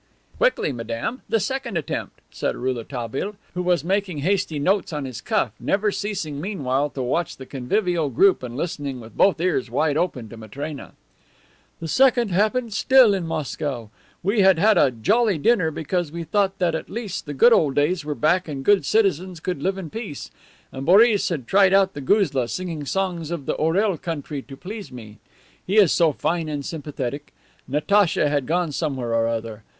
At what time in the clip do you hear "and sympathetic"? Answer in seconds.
26.49-27.33